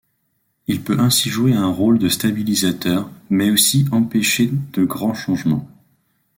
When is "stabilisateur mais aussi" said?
2.09-3.85